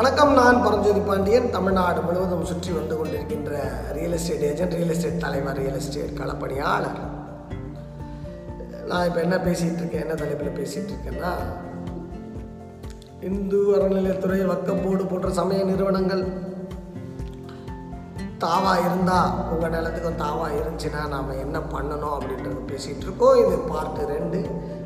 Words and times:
வணக்கம் 0.00 0.30
நான் 0.38 0.60
பரஞ்சோதி 0.64 1.00
பாண்டியன். 1.06 1.48
தமிழ்நாடு 1.54 2.00
முழுவதும் 2.04 2.44
சுற்றி 2.50 2.70
வந்து 2.76 2.94
கொண்டிருக்கின்ற 2.98 3.50
real 3.96 4.14
estate 4.18 4.44
agent 4.50 4.74
real 4.76 4.92
estate 4.94 5.18
தலைவர் 5.24 5.58
ரியல் 5.60 5.76
எஸ்டேட் 5.80 6.14
களப்பணியாளர். 6.20 7.00
நான் 8.90 9.04
இப்போ 9.08 9.20
என்ன 9.24 9.36
பேசிகிட்டு 9.46 9.82
இருக்கேன் 9.82 10.04
என்ன 10.04 10.14
தலைப்பில் 10.20 10.56
பேசிகிட்டு 10.60 10.92
இருக்கேன்னா 10.94 11.32
இந்து 13.30 13.60
அறநிலையத்துறை 13.76 14.38
வக்கப்போடு 14.52 15.04
போன்ற 15.10 15.32
சமய 15.40 15.64
நிறுவனங்கள் 15.70 16.22
தாவா 18.44 18.72
இருந்தால் 18.86 19.34
உங்கள் 19.54 19.74
நிலத்துக்கும் 19.76 20.22
தாவா 20.24 20.46
இருந்துச்சுன்னா 20.60 21.02
நாம் 21.14 21.42
என்ன 21.44 21.58
பண்ணணும் 21.74 22.16
அப்படின்றது 22.18 22.62
பேசிகிட்டு 22.72 23.06
இருக்கோம். 23.08 23.40
இது 23.42 23.58
பார்ட்டு 23.74 24.08
ரெண்டு 24.14 24.40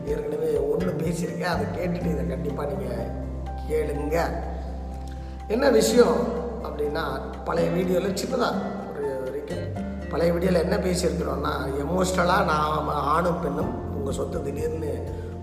ஏற்கனவே 0.07 0.51
ஒன்று 0.73 0.97
பேசியிருக்கேன். 1.05 1.55
அதை 1.55 1.67
கேட்டுட்டு 1.79 2.13
இதை 2.17 2.27
கண்டிப்பாக 2.35 2.69
நீங்கள் 2.73 3.07
கேளுங்க. 3.71 4.27
என்ன 5.53 5.67
விஷயம் 5.71 6.19
அப்படின்னா 6.67 7.03
பழைய 7.47 7.69
வீடியோவில் 7.75 8.15
சின்னதாக 8.21 8.61
ஒரு 8.91 9.09
வரைக்கும் 9.25 9.67
பழைய 10.13 10.29
வீடியோவில் 10.35 10.63
என்ன 10.63 10.77
பேசியிருக்கிறோன்னா 10.87 11.53
எமோஷ்னலாக 11.83 12.47
நாம் 12.51 12.89
ஆணும் 13.15 13.43
பெண்ணும் 13.43 13.75
உங்கள் 13.97 14.17
சொத்து 14.19 14.41
திடீர்னு 14.47 14.93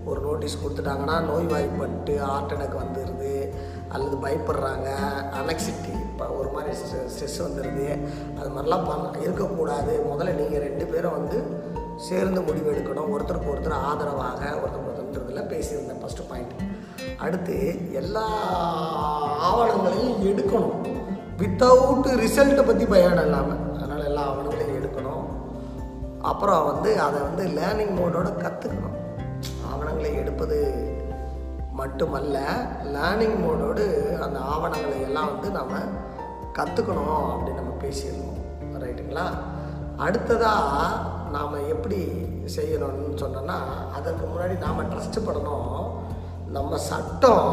ஒரு 0.08 0.18
நோட்டீஸ் 0.26 0.58
கொடுத்துட்டாங்கன்னா 0.62 1.16
நோய்வாய்ப்பட்டு 1.28 2.14
ஹார்ட் 2.24 2.54
அட்டாக் 2.54 2.76
வந்துடுது 2.82 3.34
அல்லது 3.94 4.16
பயப்படுறாங்க 4.24 4.88
அனெக்சிட்டி 5.40 5.94
இப்போ 6.08 6.26
ஒரு 6.40 6.50
மாதிரி 6.56 6.74
ஸ்ட்ரெஸ் 7.12 7.38
வந்துடுது 7.46 7.86
அது 8.38 8.50
மாதிரிலாம் 8.54 8.88
பண்ண 8.90 9.24
இருக்கக்கூடாது. 9.24 9.94
முதல்ல 10.10 10.36
நீங்கள் 10.42 10.64
ரெண்டு 10.66 10.86
பேரும் 10.92 11.18
வந்து 11.18 11.38
சேர்ந்து 12.08 12.40
முடிவு 12.48 12.68
எடுக்கணும். 12.74 13.12
ஒருத்தருக்கு 13.14 13.52
ஒருத்தர் 13.54 13.82
ஆதரவாக 13.90 14.42
ஒருத்தருக்கு 14.62 14.90
ஒருத்தர்ன்றதில் 14.92 15.50
பேசியிருந்தேன். 15.54 16.02
ஃபஸ்ட்டு 16.02 16.28
பாயிண்ட் 16.30 16.54
அடுத்து 17.24 17.56
எல்லா 18.00 18.24
ஆவணங்களையும் 19.48 20.22
எடுக்கணும். 20.30 20.78
வித்தவுட் 21.40 22.08
ரிசல்ட்டை 22.22 22.64
பற்றி 22.66 22.84
பயம் 22.92 23.20
இல்லாமல் 23.24 23.62
அதனால் 23.76 24.08
எல்லா 24.10 24.24
ஆவணங்களையும் 24.30 24.78
எடுக்கணும். 24.80 25.28
அப்புறம் 26.30 26.66
வந்து 26.70 26.90
அதை 27.06 27.20
வந்து 27.28 27.44
லேர்னிங் 27.58 27.94
மோடோட 27.98 28.28
கற்றுக்கணும் 28.42 28.98
ஆவணங்களை 29.70 30.10
எடுப்பது 30.22 30.58
மட்டுமல்ல 31.80 32.38
லேர்னிங் 32.94 33.38
மோடோடு 33.44 33.84
அந்த 34.24 34.38
ஆவணங்களை 34.54 34.98
எல்லாம் 35.08 35.30
வந்து 35.32 35.50
நம்ம 35.58 35.74
கற்றுக்கணும் 36.58 37.24
அப்படின்னு 37.32 37.60
நம்ம 37.60 37.74
பேசியிருந்தோம். 37.84 38.38
ரைட்டுங்களா 38.84 39.26
அடுத்ததாக 40.04 40.76
நாம் 41.34 41.68
எப்படி 41.74 42.00
செய்யணும்னு 42.56 43.20
சொன்னோன்னா 43.22 43.58
அதற்கு 43.96 44.24
முன்னாடி 44.30 44.54
நாம் 44.64 44.88
ட்ரஸ்ட் 44.92 45.26
படணும். 45.26 45.82
நம்ம 46.52 46.78
சட்டம் 46.78 47.50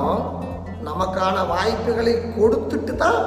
நமக்கான 0.85 1.47
வாய்ப்புகளை 1.47 2.13
கொடுத்துட்டு 2.13 2.95
தான் 2.95 3.19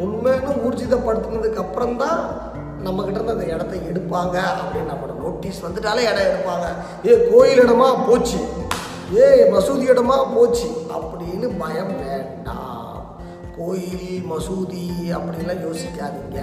உண்மைன்னு 0.00 0.50
ஊர்ஜிதப்படுத்தினதுக்கு 0.66 1.56
அப்புறம் 1.56 1.96
தான் 1.96 2.20
நம்மக்கிட்ட 2.84 3.10
இருந்து 3.10 3.32
அந்த 3.32 3.44
இடத்த 3.44 3.76
எடுப்பாங்க 3.76 4.36
அப்படின்னு 4.60 4.90
நம்மளோட 4.90 5.14
நோட்டீஸ் 5.20 5.64
வந்துட்டாலே 5.64 6.02
இடம் 6.10 6.28
எடுப்பாங்க. 6.28 6.66
ஏ 7.06 7.28
கோயில் 7.30 7.62
இடமா 7.64 7.88
போச்சு. 8.08 8.38
ஏ 9.16 9.50
மசூதி 9.52 9.86
இடமா 9.92 10.34
போச்சு. 10.34 10.68
அப்படின்னு 10.96 11.58
பயம் 11.58 11.92
வேண்டாம். 12.06 13.18
கோயில் 13.58 14.24
மசூதி 14.30 14.86
அப்படின்லாம் 15.10 15.64
யோசிக்காதீங்க. 15.68 16.40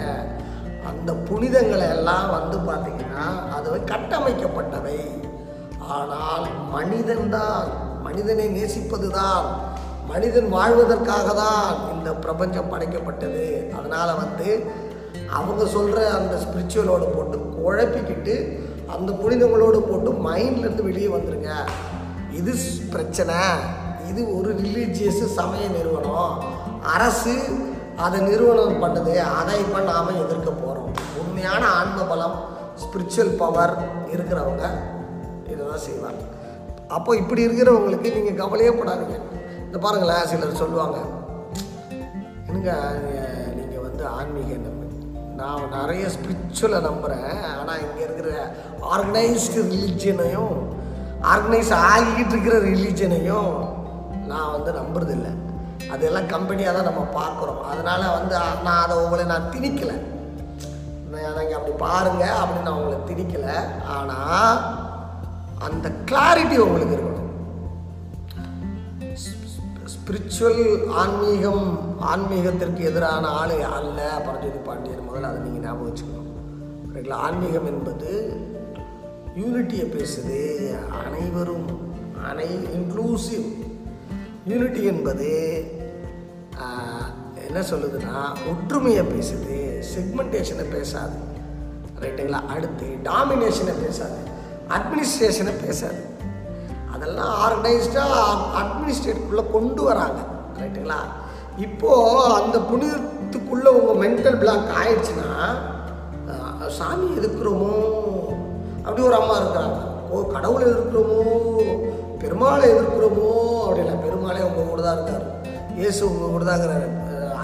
அந்த 0.90 1.14
புனிதங்களை 1.14 1.88
எல்லாம் 1.88 2.30
வந்து 2.30 2.58
பார்த்தீங்கன்னா 2.72 3.50
அது 3.50 3.82
கட்டமைக்கப்பட்டவை. 3.86 5.00
ஆனால் 5.80 6.48
மனிதன்தான். 6.74 7.85
மனிதனை 8.16 8.44
நேசிப்பது 8.58 9.08
தான் 9.16 9.46
மனிதன் 10.10 10.46
வாழ்வதற்காக 10.54 11.30
தான் 11.40 11.64
இந்த 11.94 12.10
பிரபஞ்சம் 12.24 12.70
படைக்கப்பட்டது. 12.74 13.42
அதனால் 13.78 14.20
வந்து 14.20 14.48
அவங்க 15.38 15.64
சொல்கிற 15.74 16.00
அந்த 16.18 16.36
ஸ்பிரிச்சுவலோடு 16.44 17.08
போட்டு 17.16 17.38
குழப்பிக்கிட்டு 17.56 18.36
அந்த 18.94 19.10
புனிதங்களோடு 19.22 19.80
போட்டு 19.90 20.12
மைண்ட்லேருந்து 20.28 20.86
வெளியே 20.90 21.10
வந்துருங்க. 21.16 21.50
இது 22.40 22.54
பிரச்சனை. 22.94 23.40
இது 24.10 24.22
ஒரு 24.38 24.52
ரிலீஜியஸ் 24.62 25.22
சமய 25.40 25.66
நிறுவனம். 25.78 26.32
அரசு 26.96 27.36
அதை 28.06 28.22
நிறுவனம் 28.30 28.82
பண்ணுது. 28.86 29.16
அதை 29.40 29.58
இப்போ 29.66 29.82
நாம் 29.92 30.22
எதிர்க்க 30.24 30.54
போகிறோம் 30.64 30.94
உண்மையான 31.24 31.66
ஆன்ம 31.80 32.08
பலம் 32.14 32.40
ஸ்பிரிச்சுவல் 32.84 33.36
பவர் 33.44 33.76
இருக்கிறவங்க 34.16 34.66
இதை 35.52 35.62
தான் 35.74 35.86
செய்வாங்க. 35.90 36.24
அப்போ 36.96 37.12
இப்படி 37.22 37.42
இருக்கிறவங்களுக்கு 37.48 38.10
நீங்கள் 38.16 38.40
கவலையே 38.42 38.72
படாதீங்க. 38.80 39.18
இந்த 39.66 39.78
பாருங்களேன் 39.86 40.28
சிலர் 40.32 40.62
சொல்லுவாங்க 40.64 40.98
என்னங்க 42.48 42.74
நீங்கள் 43.58 43.86
வந்து 43.88 44.04
ஆன்மீக 44.18 44.58
நம்பி 44.66 44.90
நான் 45.40 45.74
நிறைய 45.78 46.04
ஸ்பிரிச்சுவலை 46.16 46.80
நம்புகிறேன் 46.88 47.40
ஆனால் 47.60 47.82
இங்கே 47.86 48.04
இருக்கிற 48.08 48.30
ஆர்கனைஸ்டு 48.94 49.66
ரிலீஜியனையும் 49.72 50.56
ஆர்கனைஸ் 51.34 51.72
ஆகிக்கிட்டு 51.90 52.34
இருக்கிற 52.36 52.56
ரிலீஜனையும் 52.70 53.54
நான் 54.32 54.54
வந்து 54.56 54.72
நம்புறதில்லை. 54.80 55.32
அதெல்லாம் 55.94 56.32
கம்பெனியாக 56.34 56.76
தான் 56.76 56.90
நம்ம 56.90 57.04
பார்க்குறோம். 57.20 57.62
அதனால் 57.72 58.14
வந்து 58.18 58.36
நான் 58.66 58.84
அதை 58.84 58.96
உங்களை 59.04 59.26
நான் 59.32 59.52
திணிக்கலை. 59.56 59.98
நீங்கள் 61.10 61.58
அப்படி 61.58 61.74
பாருங்கள் 61.86 62.38
அப்படின்னு 62.40 62.68
நான் 62.68 62.80
உங்களை 62.80 62.98
திணிக்கலை. 63.10 63.56
ஆனால் 63.96 64.58
அந்த 65.68 65.88
கிளாரிட்டி 66.10 66.58
உங்களுக்கு 66.66 66.96
இருக்கணும். 66.98 67.22
ஸ்பிரிச்சுவல் 69.94 70.66
ஆன்மீகம் 71.02 71.66
ஆன்மீகத்திற்கு 72.12 72.82
எதிரான 72.90 73.28
ஆளு 73.42 73.58
அல்ல 73.78 74.00
பரஞ்சோதி 74.26 74.60
பாண்டியன் 74.68 75.08
முதல்ல 75.08 75.30
அதை 75.32 75.40
நீங்கள் 75.46 75.64
ஞாபகம் 75.68 75.88
வச்சுக்கணும். 75.88 76.30
ரைட்ல 76.96 77.16
ஆன்மீகம் 77.28 77.70
என்பது 77.72 78.12
யூனிட்டியை 79.42 79.86
பேசுது 79.96 80.42
அனைவரும் 81.02 81.70
அனை 82.30 82.50
இன்க்ளூசிவ் 82.78 83.48
யூனிட்டி 84.52 84.84
என்பது 84.94 85.30
என்ன 87.48 87.60
சொல்லுதுன்னா 87.72 88.20
ஒற்றுமையை 88.52 89.04
பேசுது 89.12 89.58
செக்மெண்டேஷனை 89.94 90.66
பேசாது. 90.76 91.18
ரைட்டுங்களா 92.04 92.40
அடுத்து 92.54 92.88
டாமினேஷனை 93.10 93.76
பேசாது. 93.84 94.18
அட்மினிஸ்ட்ரேஷனை 94.76 95.54
பேசாது. 95.64 96.02
அதெல்லாம் 96.94 97.34
ஆர்கனைஸ்டாக 97.46 98.16
அட்மினிஸ்ட்ரேட்டுக்குள்ளே 98.62 99.46
கொண்டு 99.56 99.82
வராங்க. 99.90 100.20
ரைட்டுங்களா 100.62 101.00
இப்போது 101.66 102.32
அந்த 102.40 102.58
புனிதத்துக்குள்ளே 102.70 103.70
உங்கள் 103.80 104.02
மென்டல் 104.04 104.40
பிளாக் 104.44 104.76
ஆயிடுச்சுன்னா 104.82 105.30
சாமி 106.78 107.08
எதிர்க்கிறோமோ 107.20 107.74
அப்படி 108.86 109.02
ஒரு 109.10 109.16
அம்மா 109.20 109.36
இருக்கிறாங்க. 109.40 109.78
ஓ 110.12 110.22
கடவுளை 110.34 110.64
எதிர்க்கிறோமோ? 110.72 111.20
பெருமாளை 112.22 112.66
எதிர்க்கிறோமோ? 112.74 113.30
அப்படின்னா 113.66 113.96
பெருமாளே 114.06 114.42
உங்கள் 114.48 114.70
கூட 114.72 114.82
தான் 114.82 114.98
இருக்கார். 114.98 115.26
இயேசு 115.80 116.02
உங்கள் 116.10 116.34
கூட 116.36 116.44
தான் 116.46 116.58
இருக்கிறாரு. 116.58 116.88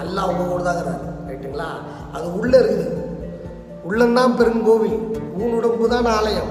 அல்லா 0.00 0.22
அல்லாஹ் 0.22 0.30
உங்கள் 0.32 0.52
கூட 0.52 0.62
தான் 0.62 0.76
இருக்கிறாரு. 0.76 1.06
ரைட்டுங்களா 1.28 1.68
அது 2.16 2.26
உள்ளே 2.40 2.58
இருக்குது. 2.62 2.88
உள்ளந்தான் 3.88 4.36
பெருங்கோவில். 4.40 4.98
ஊனுடம்பு 5.42 5.86
தான் 5.94 6.08
ஆலயம். 6.18 6.50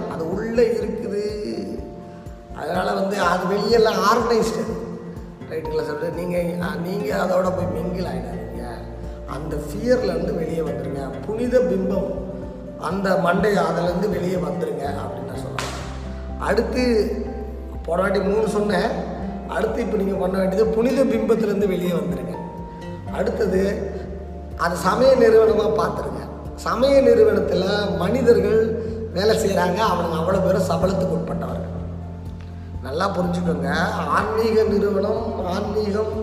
உள்ளே 0.51 0.63
இருக்குது. 0.77 1.25
அதனால் 2.61 2.97
வந்து 2.99 3.17
அது 3.31 3.43
வெளியெல்லாம் 3.51 3.99
ஆர்கனைஸ்டு 4.07 4.63
ரைட்டுங்களா 5.51 5.83
சொல்லிட்டு 5.89 6.17
நீங்கள் 6.19 6.73
நீங்கள் 6.87 7.21
அதோட 7.23 7.47
போய் 7.55 7.73
மிங்கில் 7.75 8.09
ஆகிடாதீங்க 8.11 8.65
அந்த 9.35 9.53
ஃபியர்லேருந்து 9.67 10.33
வெளியே 10.41 10.61
வந்துடுங்க 10.67 11.01
புனித 11.25 11.55
பிம்பம். 11.69 12.09
அந்த 12.89 13.07
மண்டை 13.25 13.51
அதுலேருந்து 13.63 14.09
வெளியே 14.15 14.37
வந்துடுங்க 14.45 14.83
அப்படின்னு 15.01 15.31
நான் 15.31 15.43
சொல்கிறேன் 15.45 15.75
அடுத்து 16.47 16.83
போன 17.85 17.97
வாட்டி 18.01 18.19
மூணு 18.29 18.47
சொன்னேன். 18.57 18.91
அடுத்து 19.55 19.79
இப்போ 19.85 19.97
நீங்கள் 20.01 20.21
பண்ண 20.23 20.35
வேண்டியது 20.41 20.75
புனித 20.77 20.99
பிம்பத்துலேருந்து 21.13 21.73
வெளியே 21.73 21.93
வந்துடுங்க 21.99 22.35
அடுத்தது 23.19 23.63
அது 24.65 24.75
சமய 24.87 25.11
நிறுவனமாக 25.23 25.71
பார்த்துருங்க. 25.81 26.21
சமய 26.67 26.95
நிறுவனத்தில் 27.09 27.67
மனிதர்கள் 28.03 28.61
வேலை 29.15 29.33
செய்கிறாங்க 29.41 29.79
அவனுங்க 29.91 30.17
அவ்வளோ 30.21 30.41
பேரும் 30.45 30.69
சபலத்துக்கு 30.69 31.17
உட்பட்டவர்கள். 31.17 31.77
நல்லா 32.85 33.05
புரிஞ்சுக்கோங்க. 33.15 33.71
ஆன்மீக 34.17 34.63
நிறுவனம் 34.73 35.23
ஆன்மீகம் 35.55 36.15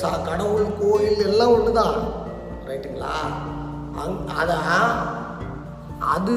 சா 0.00 0.10
கடவுள் 0.28 0.66
கோயில் 0.80 1.22
எல்லாம் 1.28 1.52
ஒன்று 1.56 1.72
தான் 1.80 1.96
ரைட்டுங்களா? 2.68 3.14
அங் 4.02 4.18
அதான் 4.40 4.98
அது 6.14 6.36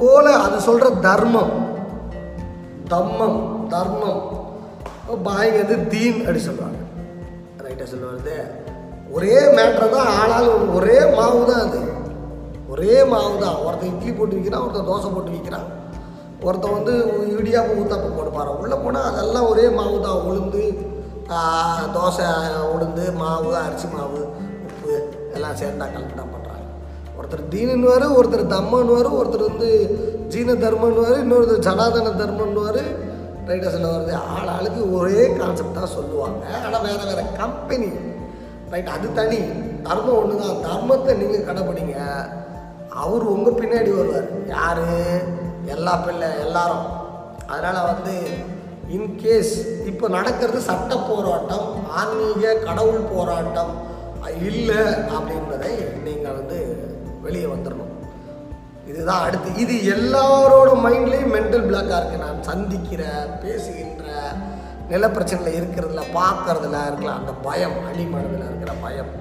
போல் 0.00 0.32
அது 0.44 0.56
சொல்கிற 0.68 0.88
தர்மம். 1.06 1.54
தம்மம் 2.92 3.40
தர்மம். 3.74 4.22
பாய்ங்க 5.26 5.60
வந்து 5.62 5.76
தீன் 5.92 6.20
அப்படி 6.22 6.40
சொல்லுவாங்க. 6.48 6.80
ரைட்டாக 7.64 7.88
சொல்லுவாரு 7.92 8.36
ஒரே 9.16 9.38
மேட்ரு 9.56 9.86
தான் 9.94 10.10
ஆனாலும் 10.20 10.64
ஒரே 10.76 10.98
மாவு 11.16 11.40
தான் 11.50 11.64
அது. 11.66 11.80
ஒரே 12.72 12.96
மாவு 13.12 13.34
தான். 13.44 13.58
ஒருத்தன் 13.66 13.92
இட்லி 13.94 14.12
போட்டு 14.18 14.36
விற்கிறான் 14.38 14.64
ஒருத்தன் 14.66 14.88
தோசை 14.90 15.08
போட்டு 15.14 15.32
விற்கிறான் 15.36 15.68
ஒருத்தன் 16.48 16.76
வந்து 16.76 16.92
இடியாப்பு 17.40 17.78
ஊத்தாப்பம் 17.80 18.16
போட்டு 18.18 18.58
உள்ளே 18.64 18.76
போனால் 18.84 19.08
அதெல்லாம் 19.10 19.48
ஒரே 19.52 19.66
மாவு 19.78 19.96
தான். 20.06 20.20
உளுந்து 20.28 20.62
தோசை 21.96 22.28
உளுந்து 22.74 23.04
மாவு 23.22 23.50
அரிசி 23.64 23.88
மாவு 23.96 24.20
உப்பு 24.68 24.94
எல்லாம் 25.36 25.58
சேர்ந்தா 25.60 25.86
கலந்து 25.94 26.24
பண்ணுறாங்க 26.34 26.66
ஒருத்தர் 27.18 27.44
தீனன்னுவார் 27.52 28.06
ஒருத்தர் 28.18 28.52
தம்மன்னுவார் 28.54 29.10
ஒருத்தர் 29.18 29.48
வந்து 29.50 29.68
ஜீன 30.32 30.54
தர்மன்னுவார் 30.64 31.22
இன்னொருத்தர் 31.22 31.64
ஜனாதன 31.68 32.12
தர்மன்னுவார். 32.20 32.82
ரைட்டா 33.48 33.70
வருது 33.84 34.12
ஆள் 34.34 34.50
ஆளுக்கு 34.54 34.80
ஒரே 34.96 35.22
கான்செப்ட் 35.38 35.78
தான் 35.78 35.94
சொல்லுவாங்க. 35.94 36.42
ஆனால் 36.64 36.84
வேறு 36.86 37.08
வேறு 37.10 37.22
கம்பெனி 37.40 37.88
ரைட் 38.72 38.90
அது 38.96 39.08
தனி. 39.18 39.40
தர்மம் 39.86 40.18
ஒன்று 40.20 40.34
தான் 40.42 40.60
தர்மத்தை 40.66 41.12
நீங்கள் 41.20 41.46
கடைப்பிடிங்க 41.48 41.96
அவர் 42.94 43.22
உங்கள் 43.22 43.58
பின்னாடி 43.60 43.90
வருவார். 43.96 44.30
யார்? 44.46 44.84
எல்லா 45.64 45.96
பிள்ளை 45.96 46.28
எல்லாரும். 46.46 46.86
அதனால் 47.46 47.88
வந்து 47.92 48.14
இன்கேஸ் 48.96 49.52
இப்போ 49.86 50.08
நடக்கிறது 50.08 50.60
சட்ட 50.60 50.96
போராட்டம் 50.96 51.66
ஆன்மீக 52.00 52.54
கடவுள் 52.54 53.08
போராட்டம் 53.12 53.88
இல்லை 54.40 54.82
அப்படின்றதை 55.16 55.72
நீங்கள் 56.04 56.34
வந்து 56.34 56.58
வெளியே 57.22 57.44
வந்துடணும் 57.44 57.94
இதுதான் 58.86 59.24
அடுத்து. 59.24 59.54
இது 59.54 59.74
எல்லாரோட 59.94 60.70
மைண்ட்லேயும் 60.84 61.34
மென்டல் 61.36 61.66
பிளாக்காக 61.68 61.98
இருக்குது 62.00 62.24
நான் 62.26 62.42
சந்திக்கிற 62.42 63.02
பேசுகின்ற 63.42 64.04
நிலப்பிரச்சனையில் 64.90 65.58
இருக்கிறதுல 65.60 66.04
பார்க்கறதுல 66.18 66.86
இருக்கலாம் 66.86 67.20
அந்த 67.20 67.32
பயம் 67.32 67.76
அடிமனதில் 67.90 68.46
இருக்கிற 68.48 68.72
பயம். 68.82 69.12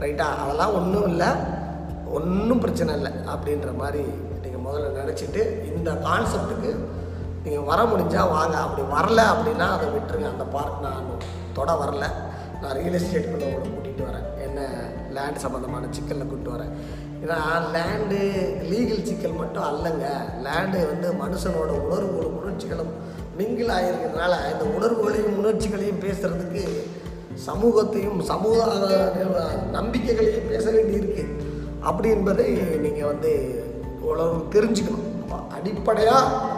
ரைட்டா 0.00 0.26
அதெல்லாம் 0.42 0.74
ஒன்றும் 0.74 1.08
இல்லை. 1.08 1.30
ஒன்றும் 2.16 2.62
பிரச்சனை 2.64 2.94
இல்லை 2.98 3.12
அப்படின்ற 3.34 3.70
மாதிரி 3.82 4.02
நீங்கள் 4.42 4.64
முதல்ல 4.66 4.88
நினச்சிட்டு 5.00 5.42
இந்த 5.70 5.90
கான்செப்ட்டுக்கு 6.06 6.72
நீங்கள் 7.44 7.68
வர 7.70 7.80
முடிஞ்சால் 7.92 8.32
வாங்க. 8.36 8.56
அப்படி 8.64 8.82
வரல 8.96 9.20
அப்படின்னா 9.34 9.66
அதை 9.76 9.86
விட்டுருங்க. 9.94 10.28
அந்த 10.34 10.44
பார்க் 10.56 10.82
நான் 10.86 11.08
தொட 11.58 11.70
வரல. 11.82 12.04
நான் 12.62 12.76
ரியல் 12.78 12.98
எஸ்டேட்டுக்குள்ளே 12.98 13.48
உங்களை 13.52 13.70
கூட்டிகிட்டு 13.74 14.04
வரேன். 14.08 14.26
என்ன 14.46 14.60
லேண்ட் 15.16 15.42
சம்மந்தமான 15.44 15.86
சிக்கலில் 15.96 16.28
கூப்பிட்டு 16.30 16.56
வரேன். 16.56 16.74
ஏன்னா 17.22 17.38
லேண்டு 17.74 18.20
லீகல் 18.70 19.06
சிக்கல் 19.08 19.38
மட்டும் 19.40 19.66
அல்லங்க. 19.70 20.06
லேண்டு 20.46 20.78
வந்து 20.90 21.08
மனுஷனோட 21.22 21.70
உணர்வுகளும் 21.86 22.38
உணர்ச்சிகளும் 22.40 22.92
மிங்கிள் 23.38 23.72
ஆகிருக்கிறதுனால 23.76 24.34
இந்த 24.52 24.64
உணர்வுகளையும் 24.76 25.36
உணர்ச்சிகளையும் 25.40 26.02
பேசுகிறதுக்கு 26.04 26.64
சமூகத்தையும் 27.48 28.18
சமூக 28.30 28.58
நம்பிக்கைகளையும் 29.76 30.50
பேச 30.52 30.64
வேண்டியிருக்கு. 30.70 31.24
அப்படி 31.88 32.08
என்பதை 32.16 32.48
நீங்கள் 32.84 33.10
வந்து 33.10 33.32
உணர்வு 34.10 34.38
தெரிஞ்சுக்கணும். 34.54 35.08
அடிப்படையாக 35.56 36.50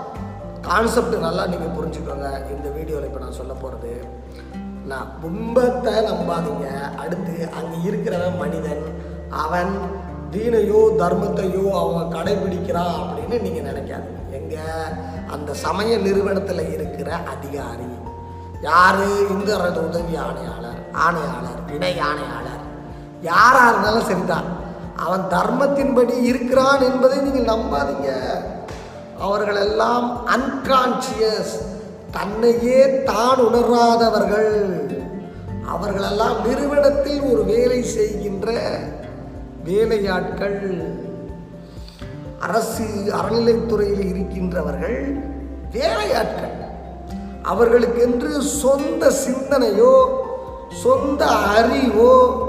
கான்செப்ட் 0.69 1.17
நல்லா 1.27 1.47
நீங்கள் 1.47 1.75
புரிஞ்சுக்கோங்க. 1.79 2.29
இந்த 2.55 2.69
வீடியோவில் 2.77 3.09
இப்போ 3.09 3.21
நான் 3.25 3.39
சொல்ல 3.41 3.53
போகிறது 3.63 3.93
நான் 4.91 5.11
கும்பத்தை 5.23 5.95
நம்பாதீங்க. 6.09 6.67
அடுத்து 7.03 7.35
அங்கே 7.59 7.77
இருக்கிறவன் 7.91 8.41
மனிதன் 8.43 8.85
அவன் 9.45 9.73
தீனையோ 10.35 10.81
தர்மத்தையோ 11.01 11.65
அவன் 11.83 12.13
கடைபிடிக்கிறான் 12.17 12.97
அப்படின்னு 13.03 13.37
நீங்கள் 13.47 13.67
நினைக்காதீங்க. 13.71 14.23
எங்கே? 14.39 14.65
அந்த 15.35 15.51
சமய 15.65 15.99
நிறுவனத்தில் 16.07 16.71
இருக்கிற 16.77 17.11
அதிகாரி. 17.35 17.89
யார்? 18.69 19.01
இந்த 19.35 19.51
உதவி 19.87 20.15
ஆணையாளர் 20.27 20.81
ஆணையாளர் 21.07 21.63
இணை 21.77 21.95
ஆணையாளர். 22.11 22.63
யாராக 23.31 23.71
இருந்தாலும் 23.71 24.09
சரிதான். 24.11 24.49
அவன் 24.97 25.25
தர்மத்தின்படி 25.31 26.23
இருக்கிறான் 26.23 26.81
என்பதை 26.81 27.19
நீங்கள் 27.19 27.55
நம்பாதீங்க. 27.55 28.13
அவர்களெல்லாம் 29.21 30.27
அன்கான்சியஸ் 30.27 31.55
தன்னையே 32.11 33.03
தான் 33.03 33.39
உணராதவர்கள். 33.39 34.93
அவர்களெல்லாம் 35.69 36.47
நிறுவனத்தில் 36.47 37.21
ஒரு 37.21 37.45
வேலை 37.45 37.85
செய்கின்ற 37.85 38.61
வேலையாட்கள். 39.65 40.93
அரசு 42.41 42.85
அறநிலைத்துறையில் 43.07 44.07
இருக்கின்றவர்கள் 44.15 45.21
வேலையாட்கள். 45.73 46.63
அவர்களுக்கென்று 47.43 48.39
சொந்த 48.41 49.11
சிந்தனையோ 49.11 50.23
சொந்த 50.83 51.27
அறிவோ 51.27 52.43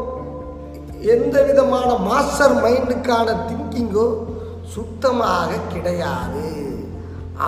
எந்த 1.14 1.36
விதமான 1.44 1.90
மாஸ்டர் 2.08 2.56
மைண்டுக்கான 2.64 3.28
திங்கிங்கோ 3.48 4.06
சுத்தமாக 4.68 5.50
கிடையாது. 5.74 6.46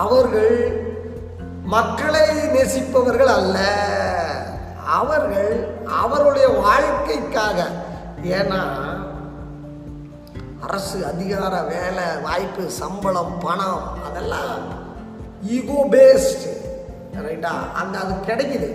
அவர்கள் 0.02 0.56
மக்களை 1.64 2.26
நேசிப்பவர்கள் 2.54 3.32
அல்ல. 3.38 3.58
அவர்கள் 4.98 5.52
அவருடைய 6.02 6.48
வாழ்க்கைக்காக. 6.48 7.58
ஏன்னா 8.38 8.60
அரசு 10.66 10.98
அதிகார 11.06 11.54
வேலை 11.62 12.06
வாய்ப்பு 12.22 12.64
சம்பளம் 12.80 13.34
பணம் 13.38 13.84
அதெல்லாம் 14.06 14.64
ஈகோ 15.56 15.78
பேஸ்டு 15.90 16.52
ரைட்டா 17.26 17.52
அந்த 17.80 17.94
அது 17.98 18.14
கிடைக்குது. 18.28 18.70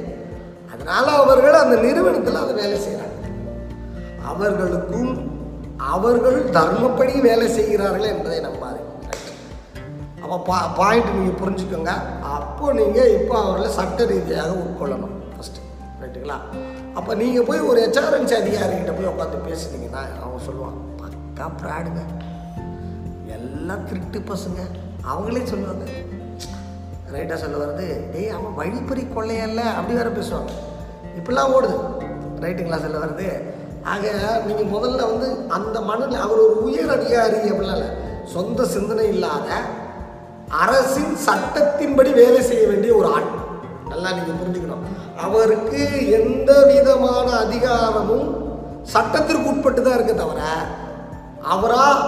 அதனால 0.74 1.06
அவர்கள் 1.22 1.54
அந்த 1.54 1.76
நிறுவனத்தில் 1.76 2.42
அதை 2.44 2.54
வேலை 2.54 2.78
செய்கிறாங்க 2.86 3.13
அவர்களுக்கும் 4.32 5.14
அவர்கள் 5.94 6.40
தர்மப்படி 6.58 7.14
வேலை 7.28 7.48
செய்கிறார்கள் 7.58 8.12
என்பதை 8.14 8.40
நம்பாதீங்க 8.48 8.92
அப்போ 10.24 10.38
பா 10.50 10.58
பாயிண்ட் 10.78 11.10
நீங்கள் 11.16 11.40
புரிஞ்சுக்கோங்க. 11.42 11.94
அப்போ 12.36 12.66
நீங்கள் 12.78 13.12
இப்போ 13.16 13.34
அவர்களை 13.42 13.70
சட்ட 13.78 14.06
ரீதியாக 14.12 14.52
உட்கொள்ளணும். 14.62 15.16
ஃபஸ்ட்டு 15.34 15.64
ரைட்டுங்களா 16.02 16.38
அப்போ 16.98 17.12
நீங்கள் 17.22 17.48
போய் 17.50 17.68
ஒரு 17.70 17.80
ஹெச்ஆர்என்சி 17.86 18.36
அதிகாரிகிட்ட 18.42 18.94
போய் 18.98 19.12
உட்காந்து 19.12 19.40
பேசுனீங்கன்னா 19.48 20.04
அவன் 20.26 20.46
சொல்லுவான் 20.48 20.78
பக்கா 21.02 21.48
ப்ராடுங்க. 21.62 22.02
எல்லாம் 23.36 23.86
திருட்டு 23.90 24.20
பசங்க. 24.32 24.62
அவங்களே 25.12 25.44
சொல்லுவாங்க. 25.54 25.86
ரைட்டாக 27.14 27.40
சொல்ல 27.44 27.58
வருது 27.64 27.88
டேய் 28.14 28.34
அவன் 28.38 28.58
வழிப்பறி 28.60 29.04
கொள்ளையல்ல. 29.16 29.62
அப்படி 29.78 29.98
வேற 30.00 30.10
பேசுவாங்க. 30.20 30.54
இப்படிலாம் 31.20 31.54
ஓடுது. 31.58 31.78
ரைட்டுங்களா 32.44 32.80
சொல்ல 32.86 32.98
வருது 33.06 33.28
ஆக 33.92 34.12
நீங்கள் 34.48 34.74
முதல்ல 34.74 35.06
வந்து 35.12 35.28
அந்த 35.58 35.78
மனநிலை 35.88 36.20
அவர் 36.26 36.44
ஒரு 36.46 36.56
உயர் 36.68 36.94
அதிகாரி 36.98 37.40
அப்படிலாம் 37.52 37.78
இல்லை 37.78 37.90
சொந்த 38.34 38.66
சிந்தனை 38.76 39.06
இல்லாத 39.14 39.48
அரசின் 40.64 41.16
சட்டத்தின்படி 41.26 42.12
வேலை 42.20 42.42
செய்ய 42.50 42.64
வேண்டிய 42.72 42.92
ஒரு 43.00 43.08
ஆள். 43.16 43.28
நல்லா 43.92 44.10
நீங்கள் 44.18 44.40
புரிஞ்சுக்கணும். 44.42 44.86
அவருக்கு 45.26 45.82
எந்த 46.20 46.52
விதமான 46.72 47.28
அதிகாரமும் 47.46 48.30
சட்டத்திற்கு 48.94 49.50
உட்பட்டு 49.52 49.82
தான் 49.82 49.98
இருக்க 49.98 50.14
தவிர 50.14 50.42
அவராக 51.56 52.00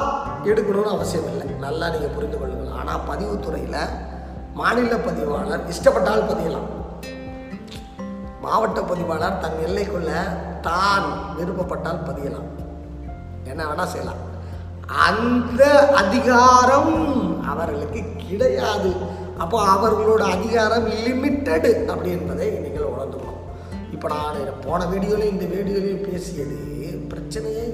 எடுக்கணும்னு 0.51 0.95
அவசியம் 0.95 1.29
இல்லை. 1.33 1.47
நல்லா 1.65 1.85
நீங்கள் 1.93 2.15
புரிந்து 2.17 2.39
கொள்ளுங்கள். 2.39 2.73
ஆனால் 2.79 3.05
பதிவுத்துறையில் 3.11 3.79
மாநில 4.61 4.95
பதிவாளர் 5.05 5.63
இஷ்டப்பட்டால் 5.73 6.27
பதியலாம். 6.31 6.67
மாவட்ட 8.43 8.79
பதிவாளர் 8.91 9.39
தன் 9.43 9.63
எல்லைக்குள்ள 9.67 10.11
தான் 10.67 11.07
விருப்பப்பட்டால் 11.37 12.05
பதியலாம். 12.07 12.49
என்ன 13.51 13.61
வேணால் 13.69 13.91
செய்யலாம். 13.93 14.21
அந்த 15.07 15.63
அதிகாரம் 16.01 16.95
அவர்களுக்கு 17.51 18.01
கிடையாது. 18.23 18.91
அப்போ 19.43 19.57
அவர்களோட 19.73 20.23
அதிகாரம் 20.35 20.85
லிமிட்டடு 21.05 21.71
அப்படி 21.91 22.09
என்பதை 22.17 22.47
நீங்கள் 22.65 22.91
உணர்ந்துக்கணும் 22.91 23.41
இப்போ 23.95 24.07
நான் 24.13 24.61
போன 24.65 24.79
வீடியோலையும் 24.91 25.35
இந்த 25.35 25.47
வீடியோலையும் 25.55 26.05
பேசியது 26.09 26.57
பிரச்சனையை 27.11 27.67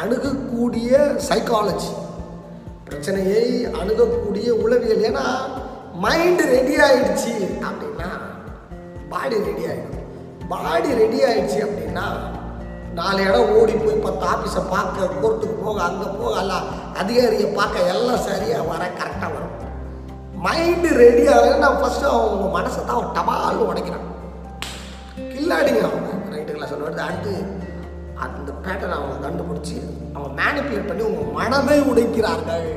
அணுகக்கூடிய 0.00 0.90
சைக்காலஜி 1.28 1.92
பிரச்சனையை 2.88 3.44
அணுகக்கூடிய 3.80 4.48
உளவியல். 4.64 5.04
ஏன்னா 5.10 5.26
மைண்டு 6.04 6.44
ரெடி 6.54 6.74
ஆயிடுச்சு 6.86 7.34
அப்படின்னா 7.68 8.08
பாடி 9.12 9.36
ரெடி 9.48 9.64
ஆகிடும் 9.70 9.93
பாடி 10.52 10.90
ரெடி 11.02 11.18
ஆயிடுச்சு 11.28 11.58
அப்படின்னா 11.66 12.06
நாலு 12.98 13.20
இடம் 13.28 13.52
ஓடி 13.58 13.74
போய் 13.84 14.02
பத்து 14.06 14.24
ஆஃபீஸை 14.32 14.62
பார்க்க 14.72 15.06
கோர்ட்டுக்கு 15.20 15.56
போக 15.64 15.78
அங்கே 15.88 16.08
போக 16.18 16.34
எல்லாம் 16.42 16.66
அதிகாரியை 17.00 17.48
பார்க்க 17.58 17.92
எல்லாம் 17.94 18.24
சரியாக 18.28 18.68
வர 18.70 18.82
கரெக்டாக 18.98 19.30
வரும். 19.34 19.54
மைண்டு 20.44 20.88
ரெடி 21.02 21.24
ஆகலைன்னா 21.34 21.70
ஃபஸ்ட்டு 21.80 22.12
அவங்க 22.16 22.46
மனசை 22.58 22.80
தான் 22.90 23.00
அவன் 23.20 23.70
உடைக்கிறான். 23.70 24.06
கில்லாடிங்க 25.32 25.82
அவங்க. 25.88 26.10
ரைட்டுங்களா 26.34 26.70
சொல்லுவாரு 26.72 27.04
அடுத்து 27.08 27.34
அந்த 28.24 28.50
பேட்டர்ன் 28.64 28.96
அவங்க 28.98 29.16
கண்டுபிடிச்சி 29.26 29.76
அவன் 30.16 30.34
மேனிப்புலேட் 30.40 30.88
பண்ணி 30.90 31.04
உங்கள் 31.10 31.34
மனதை 31.38 31.78
உடைக்கிறார்கள். 31.90 32.70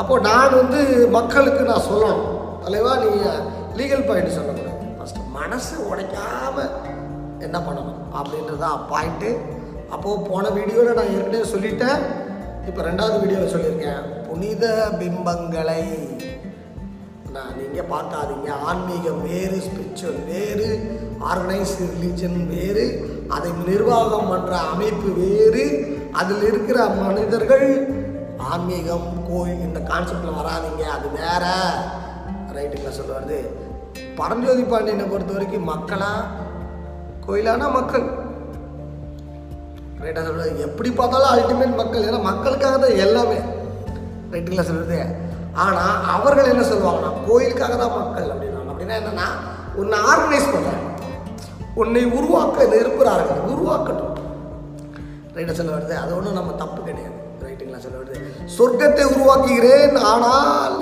அப்போ 0.00 0.14
நான் 0.28 0.56
வந்து 0.60 0.80
மக்களுக்கு 1.18 1.62
நான் 1.70 1.88
சொல்லணும். 1.90 2.24
தலைவா 2.64 2.92
நீங்கள் 3.04 3.42
லீகல் 3.78 4.06
பாயிண்ட் 4.08 4.36
சொல்லணும். 4.38 4.63
மனசை 5.36 5.76
உடைக்காம 5.90 6.56
என்ன 7.46 7.56
பண்ணணும் 7.66 8.02
அப்படின்றதான் 8.18 8.84
பாயிண்ட்டு 8.90 9.30
அப்போது 9.94 10.26
போன 10.28 10.44
வீடியோவில் 10.58 10.98
நான் 10.98 11.14
ஏற்கனவே 11.16 11.46
சொல்லிட்டேன். 11.54 12.02
இப்போ 12.68 12.80
ரெண்டாவது 12.88 13.16
வீடியோவில் 13.22 13.54
சொல்லியிருக்கேன். 13.54 14.04
புனித 14.28 14.64
பிம்பங்களை 15.00 15.82
நான் 17.34 17.56
நீங்கள் 17.60 17.90
பார்க்காதீங்க. 17.92 18.48
ஆன்மீகம் 18.68 19.20
வேறு 19.28 19.56
ஸ்பிரிச்சுவல் 19.66 20.20
வேறு 20.30 20.68
ஆர்கனைஸ்டு 21.30 21.90
ரிலீஜன் 21.94 22.38
வேறு 22.52 22.84
அதை 23.36 23.50
நிர்வாகம் 23.68 24.30
பண்ணுற 24.32 24.54
அமைப்பு 24.72 25.10
வேறு. 25.22 25.64
அதில் 26.20 26.46
இருக்கிற 26.50 26.78
மனிதர்கள் 27.02 27.68
ஆன்மீகம் 28.52 29.08
கோயில் 29.28 29.64
இந்த 29.68 29.80
கான்செப்டில் 29.90 30.38
வராதீங்க. 30.40 30.84
அது 30.96 31.08
வேற. 31.20 31.44
ரைட்டுங்களா 32.56 32.96
சொல்லுவாரு 33.00 33.40
பரஞ்சோதி 34.18 34.62
பாண்டியனை 34.62 35.04
பொறுத்த 35.04 35.32
வரைக்கும் 35.32 35.68
மக்களா 35.72 36.12
கோயிலானா 37.26 37.72
மக்கள். 37.72 38.06
ரைட்டாக 40.02 40.24
சொல்கிறது 40.26 40.64
எப்படி 40.68 40.90
பார்த்தாலும் 40.90 41.32
அல்டிமேட் 41.34 41.78
மக்கள். 41.80 42.06
ஏன்னா 42.08 42.22
மக்களுக்காக 42.22 42.78
தான் 42.78 43.02
எல்லாமே. 43.06 43.38
ரைட்டுங்களா 44.32 44.66
சொல்கிறது 44.70 44.98
ஆனால் 45.64 45.96
அவர்கள் 46.14 46.50
என்ன 46.52 46.62
சொல்லுவாங்கன்னா 46.62 47.12
கோயிலுக்காக 47.28 47.74
தான் 47.76 47.96
மக்கள் 47.98 48.30
அப்படின்னா 48.32 48.60
அப்படின்னா 48.72 48.96
என்னென்னா 49.00 49.26
உன்னை 49.80 49.98
ஆர்கனைஸ் 50.12 50.52
பண்ணுறாங்க 50.54 50.82
உன்னை 51.74 52.02
உருவாக்க 52.04 52.66
இருக்கிறார்கள் 52.80 53.40
உருவாக்கட்டும். 53.52 54.10
ரைட்டாக 55.36 55.52
சொல்ல 55.52 55.72
வருது? 55.76 55.94
அது 56.02 56.16
ஒன்றும் 56.16 56.32
நம்ம 56.32 56.52
தப்பு 56.52 56.80
கிடையாது. 56.82 57.16
ரைட்டுங்களா 57.44 57.80
சொல்ல 57.84 57.96
வருது? 58.00 58.18
சொர்க்கத்தை 58.56 59.04
உருவாக்குகிறேன் 59.14 59.96
ஆனால் 60.12 60.76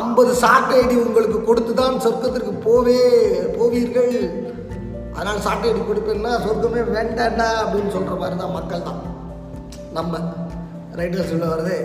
ஐம்பது 0.00 0.34
சாட்டை 0.34 0.78
உங்களுக்கு 1.06 1.38
கொடுத்து 1.44 1.72
தான் 1.74 2.00
சொர்க்கத்திற்கு 2.04 2.52
போவே 2.66 3.00
போவீர்கள். 3.58 4.14
அதனால் 5.16 5.44
சாட்டை 5.46 5.72
கொடுப்பேன்னா 5.90 6.32
சொர்க்கமே 6.46 6.82
வேண்டாண்டா 6.96 7.48
அப்படின்னு 7.64 7.90
சொல்கிற 7.96 8.14
மாதிரி 8.22 8.36
தான் 8.42 8.56
மக்கள் 8.58 8.86
தான் 8.88 9.02
நம்ம 9.92 10.20
ரைட்டில் 11.00 11.28
சொல்ல 11.30 11.44
வருது 11.52 11.76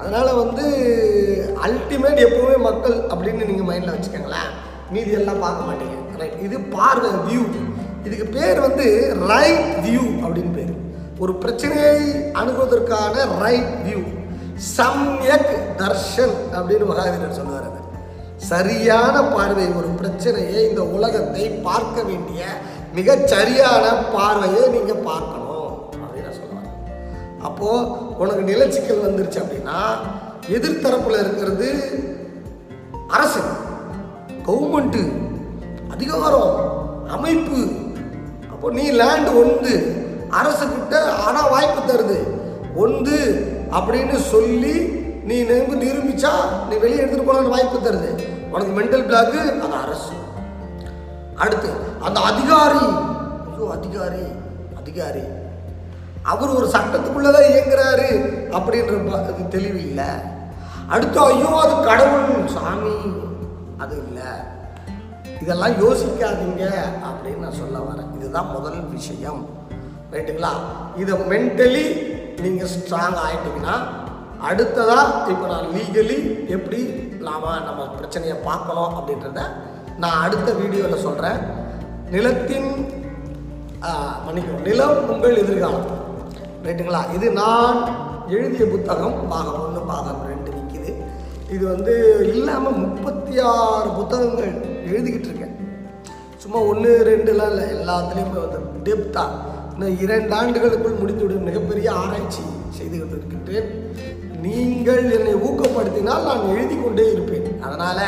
அதனால் 0.00 0.38
வந்து 0.42 0.64
அல்டிமேட் 1.66 2.24
எப்போவுமே 2.26 2.56
மக்கள் 2.68 2.96
அப்படின்னு 3.12 3.48
நீங்கள் 3.50 3.68
மைண்டில் 3.68 3.94
வச்சுக்கோங்களேன். 3.94 4.50
மீதி 4.94 5.12
எல்லாம் 5.18 5.44
பார்க்க 5.44 5.68
மாட்டீங்க. 5.68 5.96
ரைட் 6.20 6.42
இது 6.46 6.56
பார்வை 6.74 7.10
வியூ 7.28 7.44
இதுக்கு 8.06 8.26
பேர் 8.38 8.58
வந்து 8.66 8.86
ரைட் 9.30 9.68
வியூ 9.84 10.04
அப்படின்னு 10.24 10.52
பேர். 10.58 10.74
ஒரு 11.18 11.34
பிரச்சனையை 11.34 11.94
அணுகுவதற்கான 12.40 13.14
ரைட் 13.42 13.70
வியூ 13.86 14.00
சம்யக் 14.76 15.52
தர்ஷன் 15.76 16.34
அப்படின்னு 16.56 16.86
மகாவீரர் 16.90 17.38
சொல்லுவார் 17.38 17.66
அது. 17.68 17.80
சரியான 18.36 19.22
பார்வை 19.22 19.66
ஒரு 19.78 19.86
பிரச்சனையை 19.86 20.68
இந்த 20.68 20.82
உலகத்தை 20.96 21.44
பார்க்க 21.68 22.02
வேண்டிய 22.02 22.44
மிகச் 22.92 23.28
சரியான 23.28 23.84
பார்வையை 23.94 24.62
நீங்கள் 24.68 25.04
பார்க்கணும் 25.08 25.72
அப்படின்னு 26.02 26.34
சொல்லுவாங்க 26.40 26.70
அப்போது 27.42 27.88
உனக்கு 28.22 28.42
நிலச்சிக்கல் 28.52 29.04
வந்துருச்சு 29.06 29.42
அப்படின்னா 29.44 29.78
எதிர்த்தரப்பில் 30.56 31.22
இருக்கிறது 31.24 31.68
அரசு 33.08 33.40
கவர்மெண்ட்டு 34.46 35.02
அதிகாரம் 35.88 36.54
அமைப்பு. 37.06 37.58
அப்போ 38.50 38.70
நீ 38.70 38.90
லேண்ட் 38.90 39.30
ஒன்று 39.42 39.74
அரசுக்கிட்ட 40.30 40.94
ஆனால் 41.26 41.50
வாய்ப்பு 41.50 41.80
தருது. 41.80 42.18
ஒன்று 42.74 43.16
அப்படின்னு 43.74 44.16
சொல்லி 44.16 44.80
நீ 45.24 45.42
நம்பி 45.42 45.86
நிரூபிச்சா 45.86 46.30
நீ 46.68 46.76
வெளியே 46.76 47.02
எடுத்துகிட்டு 47.02 47.24
போகலான்னு 47.30 47.48
வாய்ப்பு 47.48 47.78
தருது. 47.78 48.28
உனக்கு 48.50 48.80
மென்டல் 48.80 49.04
பிளாக்கு 49.04 49.60
அது 49.60 49.74
அரசு. 49.82 50.12
அடுத்து 51.36 51.70
அந்த 52.00 52.20
அதிகாரி 52.20 52.78
ஐயோ 52.78 53.70
அதிகாரி 53.70 54.22
அதிகாரி. 54.76 55.20
அவர் 56.22 56.48
ஒரு 56.48 56.66
சட்டத்துக்குள்ளதான் 56.66 57.52
இயங்குறாரு 57.52 58.22
அப்படின்ற 58.50 59.10
ப- 59.10 59.16
அது 59.16 59.48
தெளிவு 59.48 59.78
இல்லை. 59.78 60.04
அடுத்து 60.88 61.20
ஐயோ 61.20 61.60
அது 61.62 61.84
கடவுள் 61.84 62.46
சாமி 62.46 62.94
அது 63.78 64.02
இல்லை. 64.06 64.22
இதெல்லாம் 65.40 65.72
யோசிக்காதீங்க 65.72 66.70
அப்படின்னு 67.04 67.38
நான் 67.38 67.52
சொல்ல 67.52 67.78
வரேன். 67.78 68.16
இதுதான் 68.16 68.50
முதல் 68.50 68.88
விஷயம். 68.88 69.46
ரைட்டுங்களா? 70.12 70.48
இதை 70.96 71.14
மென்டலி 71.14 72.12
நீங்கள் 72.44 72.72
ஸ்ட்ராங் 72.74 73.18
ஆகிட்டிங்கன்னா 73.24 73.76
அடுத்ததாக 74.48 75.30
இப்போ 75.32 75.46
நான் 75.52 75.68
லீகலி 75.76 76.18
எப்படி 76.56 76.80
நாம 77.28 77.52
நம்ம 77.68 77.82
பிரச்சனையை 77.98 78.36
பார்க்கணும் 78.48 78.94
அப்படின்றத 78.98 79.42
நான் 80.02 80.22
அடுத்த 80.24 80.48
வீடியோவில் 80.60 81.04
சொல்கிறேன் 81.06 81.40
நிலத்தின் 82.14 82.70
மன்னிக்கும் 84.26 84.64
நிலம் 84.66 84.98
உங்கள் 85.12 85.40
எதிர்காலம். 85.42 85.88
ரைட்டுங்களா? 86.66 87.00
இது 87.16 87.26
நான் 87.40 87.78
எழுதிய 88.36 88.64
புத்தகம் 88.74 89.16
பாகம் 89.32 89.58
ஒன்று 89.64 89.80
பாகம் 89.90 90.20
ரெண்டு 90.30 90.50
நிற்கிது 90.56 90.92
இது 91.54 91.64
வந்து 91.72 91.94
இல்லாமல் 92.34 92.78
முப்பத்தி 92.84 93.34
ஆறு 93.54 93.88
புத்தகங்கள் 93.98 94.54
எழுதிக்கிட்டு 94.90 95.28
இருக்கேன். 95.30 95.56
சும்மா 96.42 96.60
ஒன்று 96.70 96.92
ரெண்டுலாம் 97.10 97.52
இல்லை 97.52 97.66
எல்லாத்துலேயும் 97.76 98.32
வந்து 98.44 98.60
டெப்த்தாக 98.86 99.52
இன்னும் 99.74 99.96
இரண்டு 100.04 100.32
ஆண்டுகளுக்குள் 100.40 101.00
முடித்துவிடும் 101.00 101.46
மிகப்பெரிய 101.48 101.88
ஆராய்ச்சி 102.02 102.44
செய்து 102.76 102.96
கொண்டிருக்கின்றேன். 102.98 103.68
நீங்கள் 104.44 105.04
என்னை 105.16 105.32
ஊக்கப்படுத்தினால் 105.46 106.26
நான் 106.28 106.48
எழுதி 106.52 106.76
கொண்டே 106.76 107.06
இருப்பேன். 107.14 107.48
அதனால் 107.66 108.02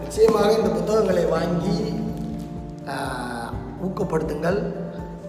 நிச்சயமாக 0.00 0.50
இந்த 0.58 0.70
புத்தகங்களை 0.76 1.24
வாங்கி 1.36 1.76
ஊக்கப்படுத்துங்கள். 3.86 4.58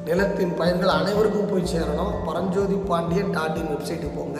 நிலத்தின் 0.07 0.53
பயன்கள் 0.59 0.97
அனைவருக்கும் 0.99 1.49
போய் 1.49 1.71
சேரணும். 1.71 2.13
பரஞ்சோதி 2.27 2.77
பாண்டியன் 2.89 3.33
டாட் 3.37 3.57
இன் 3.61 3.71
வெப்சைட்டுக்கு 3.73 4.17
போங்க. 4.19 4.39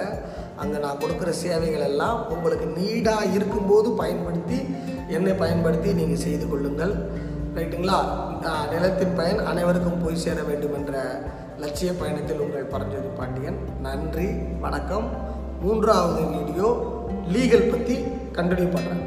அங்கே 0.61 0.77
நான் 0.85 1.01
கொடுக்குற 1.01 1.31
சேவைகள் 1.45 1.87
எல்லாம் 1.89 2.19
உங்களுக்கு 2.35 2.67
நீடாக 2.77 3.33
இருக்கும்போது 3.37 3.89
பயன்படுத்தி 4.01 4.59
என்னை 5.17 5.33
பயன்படுத்தி 5.43 5.89
நீங்கள் 5.99 6.23
செய்து 6.27 6.45
கொள்ளுங்கள். 6.51 6.95
ரைட்டுங்களா 7.57 7.97
நிலத்தின் 8.71 9.15
பயன் 9.19 9.39
அனைவருக்கும் 9.51 10.01
போய் 10.03 10.21
சேர 10.23 10.39
வேண்டும் 10.49 10.75
என்ற 10.79 10.93
லட்சிய 11.63 11.91
பயணத்தில் 12.01 12.43
உங்கள் 12.45 12.71
பரஞ்சோதி 12.73 13.09
பாண்டியன். 13.19 13.59
நன்றி 13.85 14.27
வணக்கம். 14.65 15.07
மூன்றாவது 15.63 16.21
வீடியோ 16.35 16.67
லீகல் 17.35 17.69
பற்றி 17.71 17.97
கண்டினியூ 18.37 18.69
பண்ணுறேன் 18.75 19.05